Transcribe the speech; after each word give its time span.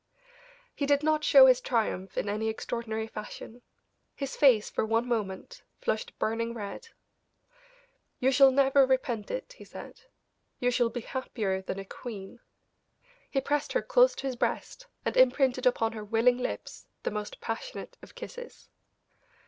He 0.73 0.87
did 0.87 1.03
not 1.03 1.23
show 1.23 1.45
his 1.45 1.61
triumph 1.61 2.17
in 2.17 2.27
any 2.27 2.47
extraordinary 2.49 3.05
fashion; 3.05 3.61
his 4.15 4.31
dark 4.31 4.39
face 4.39 4.67
for 4.67 4.83
one 4.83 5.07
moment 5.07 5.61
flushed 5.79 6.17
burning 6.17 6.55
red. 6.55 6.87
"You 8.17 8.31
shall 8.31 8.49
never 8.49 8.83
repent 8.87 9.29
it," 9.29 9.53
he 9.53 9.63
said, 9.63 10.01
"you 10.57 10.71
shall 10.71 10.89
be 10.89 11.01
happier 11.01 11.61
than 11.61 11.77
a 11.77 11.85
queen." 11.85 12.39
He 13.29 13.41
pressed 13.41 13.73
her 13.73 13.83
close 13.83 14.15
to 14.15 14.25
his 14.25 14.35
breast, 14.35 14.87
and 15.05 15.15
imprinted 15.15 15.67
upon 15.67 15.91
her 15.91 16.03
willing 16.03 16.39
lips 16.39 16.87
the 17.03 17.11
most 17.11 17.39
passionate 17.39 17.95
of 18.01 18.15
kisses. 18.15 18.69